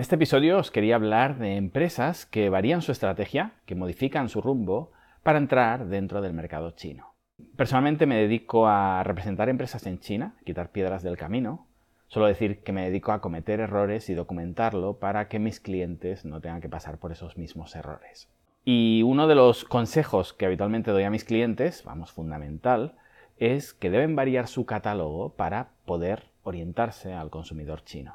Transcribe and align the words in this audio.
En 0.00 0.02
este 0.02 0.14
episodio 0.14 0.56
os 0.56 0.70
quería 0.70 0.94
hablar 0.94 1.36
de 1.36 1.56
empresas 1.56 2.24
que 2.24 2.48
varían 2.48 2.80
su 2.80 2.90
estrategia, 2.90 3.52
que 3.66 3.74
modifican 3.74 4.30
su 4.30 4.40
rumbo 4.40 4.92
para 5.22 5.36
entrar 5.36 5.88
dentro 5.88 6.22
del 6.22 6.32
mercado 6.32 6.70
chino. 6.70 7.12
Personalmente 7.54 8.06
me 8.06 8.16
dedico 8.16 8.66
a 8.66 9.02
representar 9.04 9.50
empresas 9.50 9.84
en 9.84 9.98
China, 9.98 10.36
quitar 10.46 10.72
piedras 10.72 11.02
del 11.02 11.18
camino. 11.18 11.66
Solo 12.08 12.28
decir 12.28 12.62
que 12.62 12.72
me 12.72 12.84
dedico 12.84 13.12
a 13.12 13.20
cometer 13.20 13.60
errores 13.60 14.08
y 14.08 14.14
documentarlo 14.14 14.98
para 14.98 15.28
que 15.28 15.38
mis 15.38 15.60
clientes 15.60 16.24
no 16.24 16.40
tengan 16.40 16.62
que 16.62 16.70
pasar 16.70 16.96
por 16.96 17.12
esos 17.12 17.36
mismos 17.36 17.76
errores. 17.76 18.30
Y 18.64 19.02
uno 19.02 19.26
de 19.26 19.34
los 19.34 19.66
consejos 19.66 20.32
que 20.32 20.46
habitualmente 20.46 20.92
doy 20.92 21.02
a 21.02 21.10
mis 21.10 21.24
clientes, 21.24 21.84
vamos, 21.84 22.10
fundamental, 22.10 22.96
es 23.36 23.74
que 23.74 23.90
deben 23.90 24.16
variar 24.16 24.48
su 24.48 24.64
catálogo 24.64 25.34
para 25.34 25.72
poder 25.84 26.30
orientarse 26.42 27.12
al 27.12 27.28
consumidor 27.28 27.84
chino. 27.84 28.14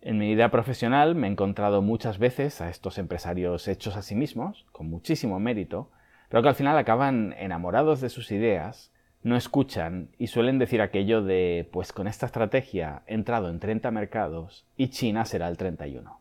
En 0.00 0.18
mi 0.18 0.28
vida 0.28 0.50
profesional 0.50 1.14
me 1.14 1.26
he 1.26 1.30
encontrado 1.30 1.82
muchas 1.82 2.18
veces 2.18 2.60
a 2.60 2.68
estos 2.68 2.98
empresarios 2.98 3.66
hechos 3.66 3.96
a 3.96 4.02
sí 4.02 4.14
mismos, 4.14 4.66
con 4.72 4.88
muchísimo 4.88 5.40
mérito, 5.40 5.90
pero 6.28 6.42
que 6.42 6.48
al 6.48 6.54
final 6.54 6.76
acaban 6.76 7.34
enamorados 7.38 8.00
de 8.00 8.08
sus 8.08 8.30
ideas, 8.30 8.92
no 9.22 9.36
escuchan 9.36 10.10
y 10.18 10.28
suelen 10.28 10.58
decir 10.58 10.80
aquello 10.80 11.22
de, 11.22 11.68
pues 11.72 11.92
con 11.92 12.06
esta 12.06 12.26
estrategia 12.26 13.02
he 13.06 13.14
entrado 13.14 13.48
en 13.48 13.58
30 13.58 13.90
mercados 13.90 14.66
y 14.76 14.88
China 14.88 15.24
será 15.24 15.48
el 15.48 15.56
31. 15.56 16.20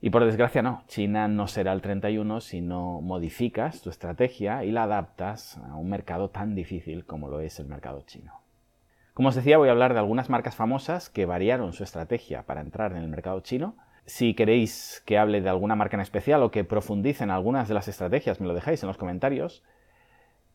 Y 0.00 0.10
por 0.10 0.24
desgracia 0.24 0.62
no, 0.62 0.84
China 0.86 1.28
no 1.28 1.46
será 1.48 1.72
el 1.72 1.82
31 1.82 2.40
si 2.40 2.60
no 2.60 3.00
modificas 3.00 3.82
tu 3.82 3.90
estrategia 3.90 4.64
y 4.64 4.70
la 4.70 4.84
adaptas 4.84 5.58
a 5.58 5.76
un 5.76 5.88
mercado 5.88 6.30
tan 6.30 6.54
difícil 6.54 7.04
como 7.04 7.28
lo 7.28 7.40
es 7.40 7.58
el 7.58 7.66
mercado 7.66 8.02
chino. 8.06 8.43
Como 9.14 9.28
os 9.28 9.36
decía, 9.36 9.58
voy 9.58 9.68
a 9.68 9.70
hablar 9.70 9.92
de 9.92 10.00
algunas 10.00 10.28
marcas 10.28 10.56
famosas 10.56 11.08
que 11.08 11.24
variaron 11.24 11.72
su 11.72 11.84
estrategia 11.84 12.42
para 12.42 12.60
entrar 12.60 12.90
en 12.90 12.98
el 12.98 13.08
mercado 13.08 13.38
chino. 13.38 13.76
Si 14.06 14.34
queréis 14.34 15.04
que 15.06 15.18
hable 15.18 15.40
de 15.40 15.48
alguna 15.48 15.76
marca 15.76 15.96
en 15.96 16.00
especial 16.00 16.42
o 16.42 16.50
que 16.50 16.64
profundice 16.64 17.22
en 17.22 17.30
algunas 17.30 17.68
de 17.68 17.74
las 17.74 17.86
estrategias, 17.86 18.40
me 18.40 18.48
lo 18.48 18.54
dejáis 18.54 18.82
en 18.82 18.88
los 18.88 18.96
comentarios. 18.98 19.62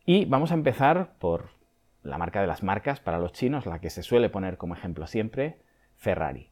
Y 0.04 0.26
vamos 0.26 0.50
a 0.50 0.54
empezar 0.54 1.14
por 1.18 1.48
la 2.02 2.18
marca 2.18 2.42
de 2.42 2.46
las 2.46 2.62
marcas 2.62 3.00
para 3.00 3.18
los 3.18 3.32
chinos, 3.32 3.64
la 3.64 3.78
que 3.78 3.88
se 3.88 4.02
suele 4.02 4.28
poner 4.28 4.58
como 4.58 4.74
ejemplo 4.74 5.06
siempre, 5.06 5.56
Ferrari. 5.96 6.50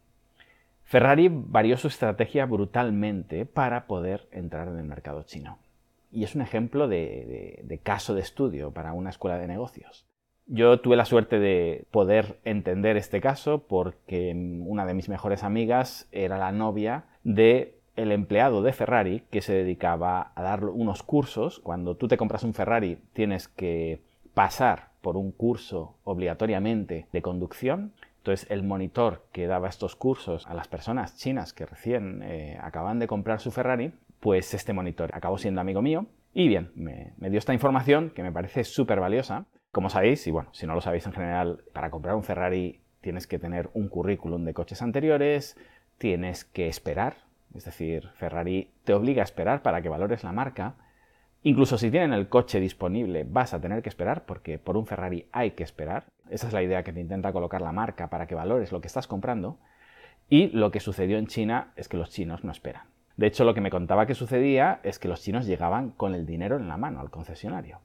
Ferrari 0.84 1.28
varió 1.30 1.76
su 1.76 1.88
estrategia 1.88 2.46
brutalmente 2.46 3.44
para 3.44 3.86
poder 3.86 4.28
entrar 4.32 4.68
en 4.68 4.78
el 4.78 4.84
mercado 4.84 5.24
chino. 5.24 5.58
Y 6.10 6.24
es 6.24 6.34
un 6.34 6.40
ejemplo 6.40 6.88
de, 6.88 7.60
de 7.62 7.78
caso 7.80 8.14
de 8.14 8.22
estudio 8.22 8.72
para 8.72 8.94
una 8.94 9.10
escuela 9.10 9.36
de 9.36 9.46
negocios. 9.46 10.07
Yo 10.50 10.80
tuve 10.80 10.96
la 10.96 11.04
suerte 11.04 11.38
de 11.38 11.84
poder 11.90 12.38
entender 12.42 12.96
este 12.96 13.20
caso 13.20 13.66
porque 13.68 14.32
una 14.64 14.86
de 14.86 14.94
mis 14.94 15.10
mejores 15.10 15.44
amigas 15.44 16.08
era 16.10 16.38
la 16.38 16.52
novia 16.52 17.04
de 17.22 17.74
el 17.96 18.12
empleado 18.12 18.62
de 18.62 18.72
Ferrari 18.72 19.24
que 19.30 19.42
se 19.42 19.52
dedicaba 19.52 20.32
a 20.34 20.42
dar 20.42 20.64
unos 20.64 21.02
cursos. 21.02 21.58
Cuando 21.58 21.96
tú 21.96 22.08
te 22.08 22.16
compras 22.16 22.44
un 22.44 22.54
Ferrari 22.54 22.96
tienes 23.12 23.46
que 23.46 24.00
pasar 24.32 24.88
por 25.02 25.18
un 25.18 25.32
curso 25.32 25.96
obligatoriamente 26.04 27.08
de 27.12 27.22
conducción. 27.22 27.92
Entonces 28.16 28.50
el 28.50 28.62
monitor 28.62 29.26
que 29.32 29.48
daba 29.48 29.68
estos 29.68 29.96
cursos 29.96 30.46
a 30.46 30.54
las 30.54 30.66
personas 30.66 31.18
chinas 31.18 31.52
que 31.52 31.66
recién 31.66 32.22
eh, 32.22 32.58
acaban 32.62 32.98
de 32.98 33.06
comprar 33.06 33.40
su 33.40 33.50
Ferrari, 33.50 33.92
pues 34.18 34.54
este 34.54 34.72
monitor 34.72 35.10
acabó 35.12 35.36
siendo 35.36 35.60
amigo 35.60 35.82
mío. 35.82 36.06
Y 36.32 36.48
bien, 36.48 36.72
me, 36.74 37.12
me 37.18 37.28
dio 37.28 37.38
esta 37.38 37.52
información 37.52 38.10
que 38.14 38.22
me 38.22 38.32
parece 38.32 38.64
súper 38.64 38.98
valiosa 38.98 39.44
como 39.72 39.90
sabéis, 39.90 40.26
y 40.26 40.30
bueno, 40.30 40.50
si 40.52 40.66
no 40.66 40.74
lo 40.74 40.80
sabéis 40.80 41.06
en 41.06 41.12
general, 41.12 41.64
para 41.72 41.90
comprar 41.90 42.14
un 42.14 42.24
Ferrari 42.24 42.80
tienes 43.00 43.26
que 43.26 43.38
tener 43.38 43.70
un 43.74 43.88
currículum 43.88 44.44
de 44.44 44.54
coches 44.54 44.82
anteriores, 44.82 45.56
tienes 45.98 46.44
que 46.44 46.68
esperar, 46.68 47.28
es 47.54 47.64
decir, 47.64 48.08
Ferrari 48.14 48.70
te 48.84 48.94
obliga 48.94 49.22
a 49.22 49.24
esperar 49.24 49.62
para 49.62 49.82
que 49.82 49.88
valores 49.88 50.24
la 50.24 50.32
marca. 50.32 50.74
Incluso 51.42 51.78
si 51.78 51.90
tienen 51.90 52.12
el 52.12 52.28
coche 52.28 52.60
disponible, 52.60 53.24
vas 53.28 53.54
a 53.54 53.60
tener 53.60 53.82
que 53.82 53.88
esperar 53.88 54.26
porque 54.26 54.58
por 54.58 54.76
un 54.76 54.86
Ferrari 54.86 55.28
hay 55.32 55.52
que 55.52 55.62
esperar. 55.62 56.06
Esa 56.28 56.48
es 56.48 56.52
la 56.52 56.62
idea 56.62 56.82
que 56.82 56.92
te 56.92 57.00
intenta 57.00 57.32
colocar 57.32 57.62
la 57.62 57.72
marca 57.72 58.10
para 58.10 58.26
que 58.26 58.34
valores 58.34 58.72
lo 58.72 58.80
que 58.80 58.88
estás 58.88 59.06
comprando. 59.06 59.58
Y 60.28 60.48
lo 60.48 60.70
que 60.70 60.80
sucedió 60.80 61.16
en 61.16 61.26
China 61.26 61.72
es 61.76 61.88
que 61.88 61.96
los 61.96 62.10
chinos 62.10 62.44
no 62.44 62.52
esperan. 62.52 62.86
De 63.16 63.26
hecho, 63.26 63.44
lo 63.44 63.54
que 63.54 63.60
me 63.60 63.70
contaba 63.70 64.06
que 64.06 64.14
sucedía 64.14 64.80
es 64.82 64.98
que 64.98 65.08
los 65.08 65.22
chinos 65.22 65.46
llegaban 65.46 65.90
con 65.90 66.14
el 66.14 66.26
dinero 66.26 66.56
en 66.56 66.68
la 66.68 66.76
mano 66.76 67.00
al 67.00 67.10
concesionario. 67.10 67.80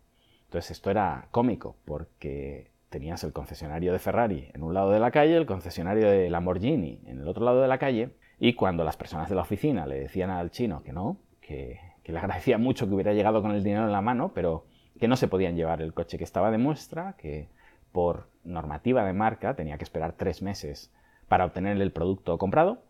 Entonces 0.54 0.70
esto 0.70 0.92
era 0.92 1.30
cómico 1.32 1.78
porque 1.84 2.70
tenías 2.90 3.24
el 3.24 3.34
concesionario 3.34 3.92
de 3.92 3.98
Ferrari 3.98 4.52
en 4.54 4.62
un 4.62 4.76
lado 4.76 4.92
de 4.92 5.00
la 5.00 5.10
calle, 5.10 5.36
el 5.36 5.48
concesionario 5.48 6.08
de 6.08 6.30
Lamborghini 6.30 7.02
en 7.08 7.22
el 7.22 7.28
otro 7.28 7.44
lado 7.44 7.60
de 7.60 7.68
la 7.68 7.80
calle, 7.80 8.12
y 8.38 8.54
cuando 8.54 8.84
las 8.84 8.96
personas 8.96 9.28
de 9.30 9.34
la 9.34 9.42
oficina 9.42 9.88
le 9.88 10.00
decían 10.00 10.30
al 10.30 10.52
chino 10.52 10.84
que 10.84 10.94
no, 10.94 11.18
que, 11.42 11.80
le 12.06 12.20
agradecía 12.20 12.60
mucho 12.60 12.88
que 12.88 12.94
hubiera 12.94 13.14
llegado 13.14 13.42
con 13.42 13.50
el 13.50 13.64
dinero 13.64 13.86
en 13.86 13.92
la 13.92 14.02
mano, 14.02 14.32
pero 14.36 14.68
que 15.00 15.08
no 15.08 15.16
se 15.16 15.28
podían 15.28 15.56
llevar 15.56 15.82
el 15.82 15.96
coche 15.96 16.20
que 16.20 16.24
estaba 16.24 16.52
de 16.52 16.60
muestra, 16.60 17.16
que 17.18 17.50
por 17.92 18.28
normativa 18.44 19.04
de 19.04 19.14
marca 19.14 19.56
tenía 19.56 19.80
que 19.80 19.86
esperar 19.86 20.14
tres 20.14 20.44
meses 20.44 20.94
para 21.28 21.46
obtener 21.46 21.82
el 21.82 21.92
producto 21.92 22.38
comprado, 22.38 22.84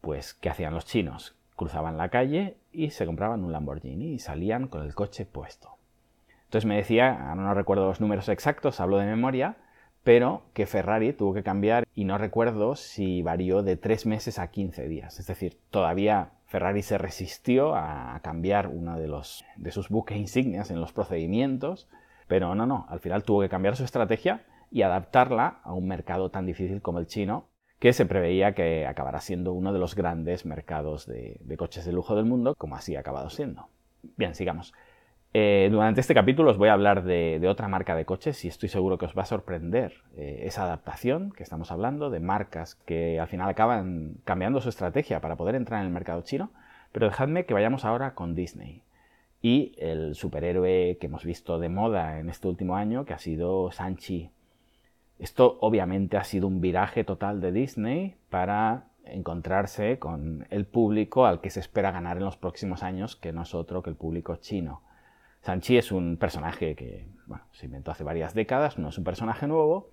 pues 0.00 0.32
¿qué 0.32 0.48
hacían 0.48 0.72
los 0.72 0.86
chinos? 0.86 1.36
Cruzaban 1.54 1.98
la 1.98 2.08
calle 2.08 2.56
y 2.72 2.92
se 2.92 3.04
compraban 3.04 3.44
un 3.44 3.52
Lamborghini 3.52 4.14
y 4.14 4.18
salían 4.20 4.68
con 4.68 4.86
el 4.86 4.94
coche 4.94 5.26
puesto. 5.26 5.77
Entonces 6.48 6.66
me 6.66 6.76
decía, 6.76 7.34
no 7.36 7.52
recuerdo 7.52 7.84
los 7.84 8.00
números 8.00 8.30
exactos, 8.30 8.80
hablo 8.80 8.96
de 8.96 9.04
memoria, 9.04 9.56
pero 10.02 10.44
que 10.54 10.64
Ferrari 10.64 11.12
tuvo 11.12 11.34
que 11.34 11.42
cambiar 11.42 11.84
y 11.94 12.06
no 12.06 12.16
recuerdo 12.16 12.74
si 12.74 13.20
varió 13.20 13.62
de 13.62 13.76
3 13.76 14.06
meses 14.06 14.38
a 14.38 14.50
15 14.50 14.88
días. 14.88 15.20
Es 15.20 15.26
decir, 15.26 15.58
todavía 15.70 16.30
Ferrari 16.46 16.80
se 16.80 16.96
resistió 16.96 17.74
a 17.74 18.18
cambiar 18.22 18.68
uno 18.68 18.98
de, 18.98 19.70
sus 19.70 19.90
buques 19.90 20.16
insignias 20.16 20.70
en 20.70 20.80
los 20.80 20.94
procedimientos, 20.94 21.86
pero 22.28 22.54
no, 22.54 22.64
no, 22.64 22.86
al 22.88 23.00
final 23.00 23.24
tuvo 23.24 23.42
que 23.42 23.50
cambiar 23.50 23.76
su 23.76 23.84
estrategia 23.84 24.46
y 24.70 24.80
adaptarla 24.80 25.60
a 25.62 25.74
un 25.74 25.86
mercado 25.86 26.30
tan 26.30 26.46
difícil 26.46 26.80
como 26.80 26.98
el 26.98 27.08
chino, 27.08 27.50
que 27.78 27.92
se 27.92 28.06
preveía 28.06 28.54
que 28.54 28.86
acabará 28.86 29.20
siendo 29.20 29.52
uno 29.52 29.74
de 29.74 29.80
los 29.80 29.94
grandes 29.94 30.46
mercados 30.46 31.06
de 31.06 31.56
coches 31.58 31.84
de 31.84 31.92
lujo 31.92 32.16
del 32.16 32.24
mundo, 32.24 32.54
como 32.56 32.74
así 32.74 32.96
ha 32.96 33.00
acabado 33.00 33.28
siendo. 33.28 33.68
Bien, 34.16 34.34
sigamos. 34.34 34.72
Eh, 35.34 35.68
durante 35.70 36.00
este 36.00 36.14
capítulo 36.14 36.50
os 36.50 36.56
voy 36.56 36.70
a 36.70 36.72
hablar 36.72 37.04
de, 37.04 37.46
otra 37.48 37.68
marca 37.68 37.94
de 37.94 38.06
coches 38.06 38.44
y 38.46 38.48
estoy 38.48 38.70
seguro 38.70 38.96
que 38.96 39.04
os 39.04 39.16
va 39.16 39.22
a 39.22 39.26
sorprender 39.26 39.92
eh, 40.16 40.44
esa 40.44 40.64
adaptación 40.64 41.32
que 41.32 41.42
estamos 41.42 41.70
hablando 41.70 42.08
de 42.08 42.18
marcas 42.18 42.76
que 42.86 43.20
al 43.20 43.28
final 43.28 43.48
acaban 43.48 44.14
cambiando 44.24 44.62
su 44.62 44.70
estrategia 44.70 45.20
para 45.20 45.36
poder 45.36 45.54
entrar 45.54 45.80
en 45.80 45.86
el 45.86 45.92
mercado 45.92 46.22
chino. 46.22 46.50
Pero 46.92 47.06
dejadme 47.06 47.44
que 47.44 47.52
vayamos 47.52 47.84
ahora 47.84 48.14
con 48.14 48.34
Disney 48.34 48.82
y 49.42 49.74
el 49.78 50.14
superhéroe 50.14 50.96
que 50.98 51.06
hemos 51.06 51.24
visto 51.24 51.58
de 51.58 51.68
moda 51.68 52.18
en 52.18 52.30
este 52.30 52.48
último 52.48 52.76
año 52.76 53.04
que 53.04 53.12
ha 53.12 53.18
sido 53.18 53.70
Sanchi. 53.70 54.30
Esto 55.18 55.58
obviamente 55.60 56.16
ha 56.16 56.24
sido 56.24 56.46
un 56.46 56.60
viraje 56.60 57.04
total 57.04 57.40
de 57.40 57.52
Disney 57.52 58.16
para 58.30 58.84
encontrarse 59.04 59.98
con 59.98 60.46
el 60.50 60.64
público 60.64 61.26
al 61.26 61.40
que 61.40 61.50
se 61.50 61.60
espera 61.60 61.92
ganar 61.92 62.16
en 62.16 62.24
los 62.24 62.36
próximos 62.36 62.82
años, 62.82 63.16
que 63.16 63.32
no 63.32 63.42
es 63.42 63.54
otro 63.54 63.82
que 63.82 63.90
el 63.90 63.96
público 63.96 64.36
chino. 64.36 64.80
Sanchi 65.42 65.78
es 65.78 65.92
un 65.92 66.16
personaje 66.16 66.74
que 66.74 67.06
se 67.52 67.66
inventó 67.66 67.90
hace 67.90 68.04
varias 68.04 68.34
décadas, 68.34 68.78
no 68.78 68.88
es 68.88 68.98
un 68.98 69.04
personaje 69.04 69.46
nuevo, 69.46 69.90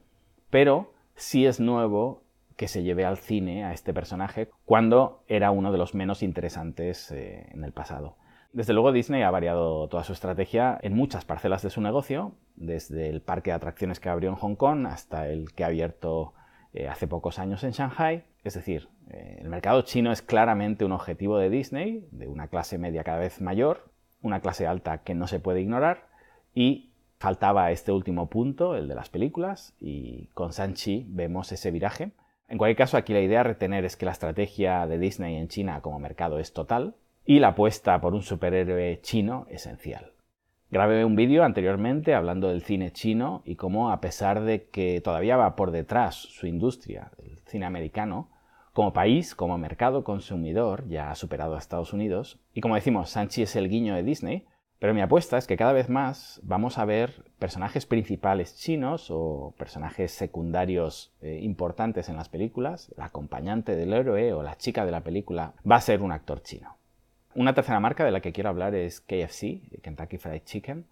pero 0.49 0.93
sí 1.15 1.45
es 1.45 1.59
nuevo 1.59 2.23
que 2.55 2.67
se 2.67 2.83
lleve 2.83 3.05
al 3.05 3.17
cine 3.17 3.65
a 3.65 3.73
este 3.73 3.93
personaje 3.93 4.49
cuando 4.65 5.23
era 5.27 5.51
uno 5.51 5.71
de 5.71 5.77
los 5.77 5.93
menos 5.93 6.23
interesantes 6.23 7.11
eh, 7.11 7.47
en 7.51 7.63
el 7.63 7.73
pasado. 7.73 8.17
Desde 8.53 8.71
luego 8.71 8.93
Disney 8.93 9.21
ha 9.21 9.31
variado 9.31 9.89
toda 9.89 10.05
su 10.05 10.13
estrategia 10.13 10.79
en 10.81 10.93
muchas 10.93 11.25
parcelas 11.25 11.61
de 11.61 11.69
su 11.69 11.81
negocio, 11.81 12.35
desde 12.55 13.09
el 13.09 13.21
parque 13.21 13.49
de 13.49 13.55
atracciones 13.55 13.99
que 13.99 14.07
abrió 14.07 14.29
en 14.29 14.35
Hong 14.35 14.55
Kong 14.55 14.87
hasta 14.87 15.27
el 15.27 15.51
que 15.53 15.65
ha 15.65 15.67
abierto 15.67 16.33
eh, 16.73 16.87
hace 16.87 17.05
pocos 17.07 17.37
años 17.37 17.65
en 17.65 17.71
Shanghai. 17.71 18.23
Es 18.45 18.53
decir, 18.53 18.87
eh, 19.09 19.39
el 19.41 19.49
mercado 19.49 19.81
chino 19.81 20.13
es 20.13 20.21
claramente 20.21 20.85
un 20.85 20.93
objetivo 20.93 21.37
de 21.37 21.49
Disney, 21.49 22.07
de 22.11 22.29
una 22.29 22.47
clase 22.47 22.77
media 22.77 23.03
cada 23.03 23.19
vez 23.19 23.41
mayor, 23.41 23.91
una 24.25 24.39
clase 24.39 24.67
alta 24.67 24.99
que 24.99 25.13
no 25.13 25.27
se 25.27 25.39
puede 25.39 25.61
ignorar 25.61 26.07
y 26.53 26.89
faltaba 27.19 27.71
este 27.71 27.91
último 27.91 28.27
punto, 28.27 28.75
el 28.75 28.87
de 28.87 28.95
las 28.95 29.09
películas, 29.09 29.73
y 29.79 30.27
con 30.33 30.51
Sanchi 30.51 31.05
vemos 31.07 31.51
ese 31.51 31.71
viraje. 31.71 32.11
En 32.47 32.57
cualquier 32.57 32.77
caso, 32.77 32.97
aquí 32.97 33.13
la 33.13 33.21
idea 33.21 33.41
a 33.41 33.43
retener 33.43 33.85
es 33.85 33.95
que 33.95 34.05
la 34.05 34.11
estrategia 34.11 34.85
de 34.87 34.99
Disney 34.99 35.35
en 35.35 35.47
China 35.47 35.81
como 35.81 35.99
mercado 35.99 36.39
es 36.39 36.53
total 36.53 36.95
y 37.25 37.39
la 37.39 37.49
apuesta 37.49 37.99
por 38.01 38.13
un 38.13 38.21
superhéroe 38.21 38.99
chino 39.01 39.47
esencial. 39.49 40.11
Grabé 40.69 41.05
un 41.05 41.15
vídeo 41.15 41.43
anteriormente 41.43 42.13
hablando 42.13 42.49
del 42.49 42.61
cine 42.61 42.91
chino 42.91 43.41
y 43.45 43.55
cómo, 43.55 43.91
a 43.91 44.01
pesar 44.01 44.41
de 44.41 44.65
que 44.65 45.01
todavía 45.01 45.37
va 45.37 45.55
por 45.55 45.71
detrás 45.71 46.15
su 46.15 46.47
industria, 46.47 47.11
el 47.23 47.39
cine 47.45 47.65
americano, 47.65 48.29
como 48.75 48.91
país, 48.91 49.35
como 49.35 49.57
mercado 49.57 50.03
consumidor, 50.03 50.85
ya 50.89 51.09
ha 51.09 51.15
superado 51.15 51.55
a 51.55 51.59
Estados 51.59 51.93
Unidos. 51.93 52.41
Y 52.53 52.59
como 52.59 52.75
decimos, 52.75 53.09
Sanchi 53.09 53.41
es 53.41 53.55
el 53.55 53.69
guiño 53.69 53.95
de 53.95 54.03
Disney, 54.03 54.45
Pero 54.79 54.93
mi 54.93 54.99
apuesta 54.99 55.37
es 55.37 55.47
que 55.47 55.55
cada 55.55 55.71
vez 55.71 55.87
más 55.87 56.41
vamos 56.43 56.77
a 56.77 56.83
ver 56.83 57.23
personajes 57.39 57.85
principales 57.85 58.57
chinos 58.57 59.07
o 59.09 59.55
personajes 59.57 60.11
secundarios 60.11 61.13
eh, 61.21 61.39
importantes 61.41 62.09
en 62.09 62.17
las 62.17 62.27
películas. 62.27 62.91
El 62.97 63.03
acompañante 63.03 63.77
del 63.77 63.93
héroe 63.93 64.33
o 64.33 64.43
la 64.43 64.57
chica 64.57 64.85
de 64.85 64.91
la 64.91 65.01
película 65.01 65.53
va 65.69 65.77
a 65.77 65.81
ser 65.81 66.01
un 66.01 66.11
actor 66.11 66.43
chino. 66.43 66.75
Una 67.33 67.53
tercera 67.53 67.79
marca 67.79 68.03
de 68.03 68.11
la 68.11 68.19
que 68.19 68.33
quiero 68.33 68.49
hablar 68.49 68.75
es 68.75 68.99
KFC, 68.99 69.81
Kentucky 69.81 70.17
Fried 70.17 70.43
Chicken. 70.43 70.85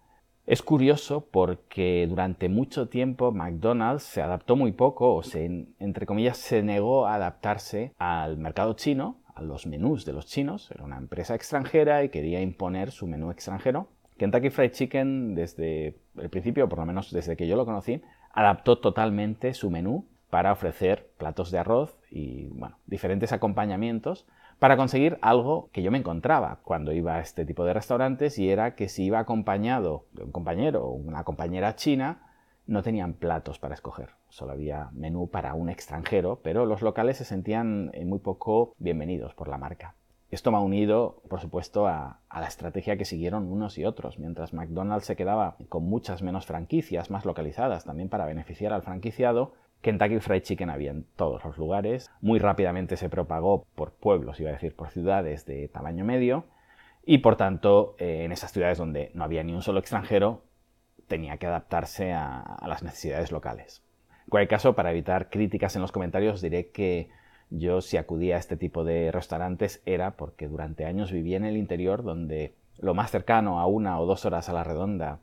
Es 0.46 0.60
curioso 0.60 1.26
porque 1.30 2.06
durante 2.06 2.50
mucho 2.50 2.88
tiempo 2.88 3.32
McDonald's 3.32 4.02
se 4.02 4.20
adaptó 4.20 4.56
muy 4.56 4.72
poco 4.72 5.14
o 5.14 5.22
se, 5.22 5.68
entre 5.78 6.04
comillas, 6.04 6.36
se 6.36 6.62
negó 6.62 7.06
a 7.06 7.14
adaptarse 7.14 7.94
al 7.98 8.36
mercado 8.36 8.74
chino, 8.74 9.16
a 9.34 9.42
los 9.42 9.66
menús 9.66 10.04
de 10.04 10.12
los 10.12 10.26
chinos. 10.26 10.70
Era 10.70 10.84
una 10.84 10.98
empresa 10.98 11.34
extranjera 11.34 12.04
y 12.04 12.10
quería 12.10 12.42
imponer 12.42 12.90
su 12.90 13.06
menú 13.06 13.30
extranjero. 13.30 13.88
Kentucky 14.18 14.50
Fried 14.50 14.72
Chicken 14.72 15.34
desde 15.34 15.96
el 16.16 16.28
principio, 16.28 16.68
por 16.68 16.78
lo 16.78 16.86
menos 16.86 17.10
desde 17.10 17.36
que 17.36 17.46
yo 17.46 17.56
lo 17.56 17.64
conocí, 17.64 18.02
adaptó 18.30 18.78
totalmente 18.78 19.54
su 19.54 19.70
menú 19.70 20.06
para 20.28 20.52
ofrecer 20.52 21.10
platos 21.16 21.50
de 21.52 21.58
arroz 21.58 21.98
y 22.10 22.48
bueno, 22.48 22.76
diferentes 22.86 23.32
acompañamientos 23.32 24.26
para 24.64 24.78
conseguir 24.78 25.18
algo 25.20 25.68
que 25.72 25.82
yo 25.82 25.90
me 25.90 25.98
encontraba 25.98 26.60
cuando 26.62 26.94
iba 26.94 27.16
a 27.16 27.20
este 27.20 27.44
tipo 27.44 27.66
de 27.66 27.74
restaurantes 27.74 28.38
y 28.38 28.48
era 28.48 28.74
que 28.74 28.88
si 28.88 29.04
iba 29.04 29.18
acompañado 29.18 30.06
de 30.12 30.22
un 30.22 30.32
compañero 30.32 30.86
o 30.86 30.92
una 30.94 31.22
compañera 31.22 31.76
china, 31.76 32.32
no 32.66 32.82
tenían 32.82 33.12
platos 33.12 33.58
para 33.58 33.74
escoger, 33.74 34.12
solo 34.30 34.52
había 34.52 34.88
menú 34.92 35.28
para 35.28 35.52
un 35.52 35.68
extranjero, 35.68 36.40
pero 36.42 36.64
los 36.64 36.80
locales 36.80 37.18
se 37.18 37.26
sentían 37.26 37.90
eh, 37.92 38.06
muy 38.06 38.20
poco 38.20 38.72
bienvenidos 38.78 39.34
por 39.34 39.48
la 39.48 39.58
marca. 39.58 39.96
Esto 40.30 40.48
ha 40.56 40.60
unido, 40.60 41.20
por 41.28 41.42
supuesto, 41.42 41.86
a, 41.86 42.20
la 42.30 42.46
estrategia 42.46 42.96
que 42.96 43.04
siguieron 43.04 43.52
unos 43.52 43.76
y 43.76 43.84
otros. 43.84 44.18
Mientras 44.18 44.54
McDonald's 44.54 45.04
se 45.04 45.14
quedaba 45.14 45.56
con 45.68 45.84
muchas 45.84 46.22
menos 46.22 46.46
franquicias, 46.46 47.10
más 47.10 47.26
localizadas, 47.26 47.84
también 47.84 48.08
para 48.08 48.24
beneficiar 48.24 48.72
al 48.72 48.82
franquiciado, 48.82 49.52
Kentucky 49.84 50.18
Fried 50.18 50.42
Chicken 50.42 50.70
había 50.70 50.92
en 50.92 51.04
todos 51.14 51.44
los 51.44 51.58
lugares. 51.58 52.10
Muy 52.22 52.38
rápidamente 52.38 52.96
se 52.96 53.10
propagó 53.10 53.66
por 53.74 53.92
pueblos, 53.92 54.40
iba 54.40 54.48
a 54.48 54.54
decir, 54.54 54.74
por 54.74 54.88
ciudades 54.88 55.44
de 55.44 55.68
tamaño 55.68 56.06
medio. 56.06 56.46
Y 57.04 57.18
por 57.18 57.36
tanto, 57.36 57.94
eh, 57.98 58.24
en 58.24 58.32
esas 58.32 58.50
ciudades 58.50 58.78
donde 58.78 59.10
no 59.12 59.24
había 59.24 59.42
ni 59.42 59.52
un 59.52 59.60
solo 59.60 59.80
extranjero, 59.80 60.42
tenía 61.06 61.36
que 61.36 61.46
adaptarse 61.46 62.14
a, 62.14 62.62
las 62.66 62.82
necesidades 62.82 63.30
locales. 63.30 63.84
En 64.24 64.30
cualquier 64.30 64.48
caso, 64.48 64.74
para 64.74 64.90
evitar 64.90 65.28
críticas 65.28 65.76
en 65.76 65.82
los 65.82 65.92
comentarios, 65.92 66.40
diré 66.40 66.70
que 66.70 67.10
yo 67.50 67.82
si 67.82 67.98
acudía 67.98 68.36
a 68.36 68.38
este 68.38 68.56
tipo 68.56 68.84
de 68.84 69.12
restaurantes 69.12 69.82
era 69.84 70.12
porque 70.12 70.48
durante 70.48 70.86
años 70.86 71.12
vivía 71.12 71.36
en 71.36 71.44
el 71.44 71.58
interior 71.58 72.02
donde 72.02 72.54
lo 72.78 72.94
más 72.94 73.10
cercano 73.10 73.60
a 73.60 73.66
una 73.66 74.00
o 74.00 74.06
dos 74.06 74.24
horas 74.24 74.48
a 74.48 74.54
la 74.54 74.64
redonda 74.64 75.20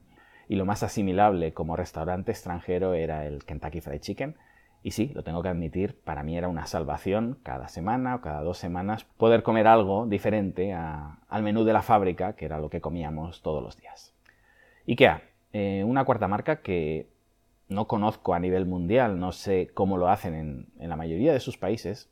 y 0.47 0.55
lo 0.55 0.65
más 0.65 0.83
asimilable 0.83 1.51
como 1.51 1.75
restaurante 1.75 2.31
extranjero 2.31 2.93
era 2.93 3.25
el 3.25 3.43
Kentucky 3.43 3.81
Fried 3.81 4.01
Chicken, 4.01 4.35
y 4.83 4.91
sí, 4.91 5.11
lo 5.13 5.23
tengo 5.23 5.43
que 5.43 5.49
admitir, 5.49 5.99
para 6.03 6.23
mí 6.23 6.37
era 6.37 6.47
una 6.47 6.65
salvación 6.65 7.37
cada 7.43 7.67
semana 7.67 8.15
o 8.15 8.21
cada 8.21 8.41
dos 8.41 8.57
semanas 8.57 9.03
poder 9.17 9.43
comer 9.43 9.67
algo 9.67 10.07
diferente 10.07 10.73
al 10.73 11.43
menú 11.43 11.63
de 11.63 11.73
la 11.73 11.83
fábrica, 11.83 12.33
que 12.33 12.45
era 12.45 12.59
lo 12.59 12.69
que 12.69 12.81
comíamos 12.81 13.41
todos 13.43 13.61
los 13.61 13.77
días. 13.77 14.15
IKEA, 14.87 15.21
eh, 15.53 15.83
una 15.85 16.03
cuarta 16.03 16.27
marca 16.27 16.61
que 16.61 17.07
no 17.69 17.87
conozco 17.87 18.33
a 18.33 18.39
nivel 18.39 18.65
mundial, 18.65 19.19
no 19.19 19.31
sé 19.31 19.69
cómo 19.73 19.97
lo 19.97 20.09
hacen 20.09 20.33
en, 20.33 20.67
en 20.79 20.89
la 20.89 20.95
mayoría 20.95 21.31
de 21.31 21.39
sus 21.39 21.57
países, 21.57 22.09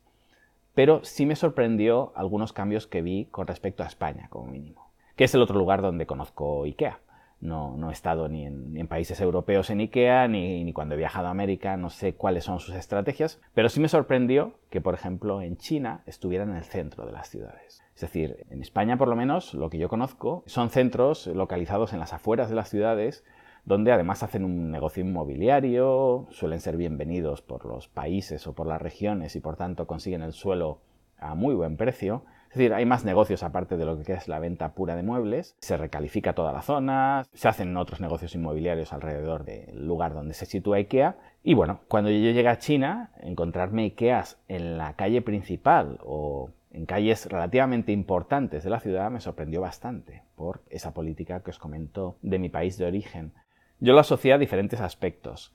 pero 0.72 1.04
sí 1.04 1.26
me 1.26 1.34
sorprendió 1.34 2.12
algunos 2.14 2.52
cambios 2.52 2.86
que 2.86 3.02
vi 3.02 3.26
con 3.26 3.48
respecto 3.48 3.82
a 3.82 3.86
España, 3.86 4.28
como 4.30 4.46
mínimo, 4.46 4.92
que 5.16 5.24
es 5.24 5.34
el 5.34 5.42
otro 5.42 5.58
lugar 5.58 5.82
donde 5.82 6.06
conozco 6.06 6.64
IKEA. 6.64 7.00
No, 7.40 7.88
he 7.88 7.92
estado 7.92 8.28
ni 8.28 8.44
en, 8.44 8.86
países 8.86 9.20
europeos 9.20 9.70
en 9.70 9.80
IKEA, 9.80 10.28
ni, 10.28 10.72
cuando 10.74 10.94
he 10.94 10.98
viajado 10.98 11.28
a 11.28 11.30
América, 11.30 11.76
no 11.76 11.88
sé 11.88 12.14
cuáles 12.14 12.44
son 12.44 12.60
sus 12.60 12.74
estrategias, 12.74 13.40
pero 13.54 13.70
sí 13.70 13.80
me 13.80 13.88
sorprendió 13.88 14.54
que, 14.68 14.80
por 14.82 14.94
ejemplo, 14.94 15.40
en 15.40 15.56
China 15.56 16.02
estuviera 16.06 16.44
en 16.44 16.54
el 16.54 16.64
centro 16.64 17.06
de 17.06 17.12
las 17.12 17.30
ciudades. 17.30 17.82
Es 17.94 18.02
decir, 18.02 18.44
en 18.50 18.60
España, 18.60 18.98
por 18.98 19.08
lo 19.08 19.16
menos, 19.16 19.54
lo 19.54 19.70
que 19.70 19.78
yo 19.78 19.88
conozco, 19.88 20.42
son 20.46 20.68
centros 20.68 21.26
localizados 21.28 21.92
en 21.94 22.00
las 22.00 22.12
afueras 22.12 22.50
de 22.50 22.56
las 22.56 22.68
ciudades, 22.68 23.24
donde 23.64 23.92
además 23.92 24.22
hacen 24.22 24.44
un 24.44 24.70
negocio 24.70 25.02
inmobiliario, 25.02 26.26
suelen 26.30 26.60
ser 26.60 26.76
bienvenidos 26.76 27.42
por 27.42 27.64
los 27.64 27.88
países 27.88 28.46
o 28.46 28.54
por 28.54 28.66
las 28.66 28.80
regiones 28.80 29.36
y 29.36 29.40
por 29.40 29.56
tanto 29.56 29.86
consiguen 29.86 30.22
el 30.22 30.32
suelo 30.32 30.80
a 31.18 31.34
muy 31.34 31.54
buen 31.54 31.76
precio, 31.76 32.24
es 32.50 32.56
decir, 32.56 32.74
hay 32.74 32.84
más 32.84 33.04
negocios 33.04 33.44
aparte 33.44 33.76
de 33.76 33.84
lo 33.84 34.02
que 34.02 34.12
es 34.12 34.26
la 34.26 34.40
venta 34.40 34.74
pura 34.74 34.96
de 34.96 35.04
muebles. 35.04 35.54
Se 35.60 35.76
recalifica 35.76 36.32
toda 36.32 36.52
la 36.52 36.62
zona, 36.62 37.22
se 37.32 37.46
hacen 37.46 37.76
otros 37.76 38.00
negocios 38.00 38.34
inmobiliarios 38.34 38.92
alrededor 38.92 39.44
del 39.44 39.86
lugar 39.86 40.14
donde 40.14 40.34
se 40.34 40.46
sitúa 40.46 40.78
IKEA. 40.78 41.16
Y 41.44 41.54
bueno, 41.54 41.78
cuando 41.86 42.10
yo 42.10 42.16
llegué 42.16 42.48
a 42.48 42.58
China, 42.58 43.12
encontrarme 43.20 43.84
IKEAs 43.84 44.36
en 44.48 44.78
la 44.78 44.94
calle 44.94 45.22
principal 45.22 46.00
o 46.02 46.50
en 46.72 46.86
calles 46.86 47.26
relativamente 47.26 47.92
importantes 47.92 48.64
de 48.64 48.70
la 48.70 48.80
ciudad 48.80 49.12
me 49.12 49.20
sorprendió 49.20 49.60
bastante 49.60 50.24
por 50.34 50.62
esa 50.70 50.92
política 50.92 51.44
que 51.44 51.50
os 51.50 51.58
comento 51.60 52.16
de 52.20 52.40
mi 52.40 52.48
país 52.48 52.76
de 52.78 52.86
origen. 52.86 53.32
Yo 53.78 53.92
lo 53.92 54.00
asocié 54.00 54.32
a 54.32 54.38
diferentes 54.38 54.80
aspectos. 54.80 55.52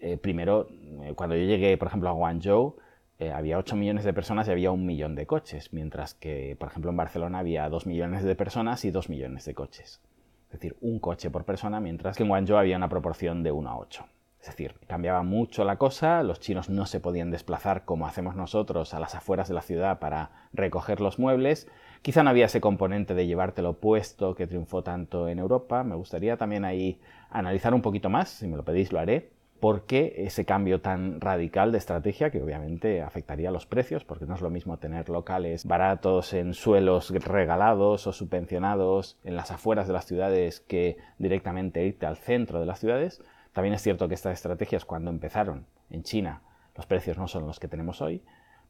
Eh, 0.00 0.16
primero, 0.16 0.68
eh, 1.02 1.12
cuando 1.14 1.36
yo 1.36 1.44
llegué, 1.44 1.76
por 1.76 1.88
ejemplo, 1.88 2.08
a 2.08 2.12
Guangzhou, 2.12 2.76
eh, 3.20 3.32
había 3.32 3.58
8 3.58 3.76
millones 3.76 4.04
de 4.04 4.14
personas 4.14 4.48
y 4.48 4.50
había 4.50 4.70
un 4.70 4.86
millón 4.86 5.14
de 5.14 5.26
coches, 5.26 5.74
mientras 5.74 6.14
que, 6.14 6.56
por 6.58 6.70
ejemplo, 6.70 6.90
en 6.90 6.96
Barcelona 6.96 7.40
había 7.40 7.68
2 7.68 7.86
millones 7.86 8.24
de 8.24 8.34
personas 8.34 8.82
y 8.86 8.90
2 8.90 9.10
millones 9.10 9.44
de 9.44 9.54
coches. 9.54 10.00
Es 10.46 10.52
decir, 10.52 10.74
un 10.80 10.98
coche 10.98 11.30
por 11.30 11.44
persona, 11.44 11.80
mientras 11.80 12.16
que 12.16 12.22
en 12.22 12.30
Guangzhou 12.30 12.56
había 12.56 12.78
una 12.78 12.88
proporción 12.88 13.42
de 13.42 13.52
1 13.52 13.68
a 13.70 13.76
8. 13.76 14.06
Es 14.40 14.46
decir, 14.46 14.74
cambiaba 14.86 15.22
mucho 15.22 15.64
la 15.64 15.76
cosa, 15.76 16.22
los 16.22 16.40
chinos 16.40 16.70
no 16.70 16.86
se 16.86 16.98
podían 16.98 17.30
desplazar 17.30 17.84
como 17.84 18.06
hacemos 18.06 18.36
nosotros 18.36 18.94
a 18.94 19.00
las 19.00 19.14
afueras 19.14 19.48
de 19.48 19.54
la 19.54 19.60
ciudad 19.60 19.98
para 19.98 20.30
recoger 20.54 21.02
los 21.02 21.18
muebles. 21.18 21.68
Quizá 22.00 22.22
no 22.22 22.30
había 22.30 22.46
ese 22.46 22.62
componente 22.62 23.12
de 23.12 23.26
llevártelo 23.26 23.74
puesto 23.74 24.34
que 24.34 24.46
triunfó 24.46 24.82
tanto 24.82 25.28
en 25.28 25.38
Europa. 25.38 25.84
Me 25.84 25.94
gustaría 25.94 26.38
también 26.38 26.64
ahí 26.64 26.98
analizar 27.28 27.74
un 27.74 27.82
poquito 27.82 28.08
más, 28.08 28.30
si 28.30 28.48
me 28.48 28.56
lo 28.56 28.64
pedís 28.64 28.92
lo 28.92 28.98
haré, 28.98 29.30
¿Por 29.60 29.82
qué 29.82 30.14
ese 30.16 30.46
cambio 30.46 30.80
tan 30.80 31.20
radical 31.20 31.70
de 31.70 31.76
estrategia 31.76 32.30
que 32.30 32.42
obviamente 32.42 33.02
afectaría 33.02 33.50
los 33.50 33.66
precios? 33.66 34.04
Porque 34.04 34.24
no 34.24 34.34
es 34.34 34.40
lo 34.40 34.48
mismo 34.48 34.78
tener 34.78 35.10
locales 35.10 35.66
baratos 35.66 36.32
en 36.32 36.54
suelos 36.54 37.10
regalados 37.10 38.06
o 38.06 38.12
subvencionados 38.14 39.18
en 39.22 39.36
las 39.36 39.50
afueras 39.50 39.86
de 39.86 39.92
las 39.92 40.06
ciudades 40.06 40.60
que 40.60 40.96
directamente 41.18 41.84
irte 41.84 42.06
al 42.06 42.16
centro 42.16 42.58
de 42.58 42.64
las 42.64 42.80
ciudades. 42.80 43.22
También 43.52 43.74
es 43.74 43.82
cierto 43.82 44.08
que 44.08 44.14
estas 44.14 44.32
estrategias 44.32 44.86
cuando 44.86 45.10
empezaron 45.10 45.66
en 45.90 46.04
China 46.04 46.40
los 46.74 46.86
precios 46.86 47.18
no 47.18 47.28
son 47.28 47.46
los 47.46 47.60
que 47.60 47.68
tenemos 47.68 48.00
hoy, 48.00 48.22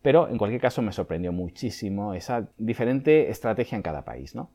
pero 0.03 0.29
en 0.29 0.39
cualquier 0.39 0.61
caso 0.61 0.83
me 0.83 0.91
sorprendió 0.91 1.31
muchísimo 1.31 2.15
esa 2.15 2.49
diferente 2.59 3.31
estrategia 3.31 3.77
en 3.77 3.83
cada 3.83 4.05
país, 4.05 4.35
¿no? 4.35 4.51